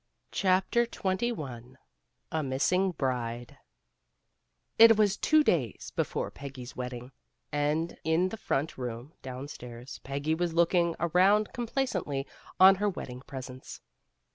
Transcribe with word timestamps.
CHAPTER 0.31 0.87
XXI 0.87 1.75
A 2.31 2.41
MISSING 2.41 2.93
BRIDE 2.93 3.59
IT 4.79 4.97
was 4.97 5.15
two 5.15 5.43
days 5.43 5.91
before 5.95 6.31
Peggy's 6.31 6.75
wedding, 6.75 7.11
and 7.51 7.95
in 8.03 8.29
the 8.29 8.35
front 8.37 8.79
room 8.79 9.13
downstairs 9.21 9.99
Peggy 10.03 10.33
was 10.33 10.55
looking 10.55 10.95
around 10.99 11.53
complacently 11.53 12.25
on 12.59 12.73
her 12.77 12.89
wedding 12.89 13.21
presents. 13.27 13.79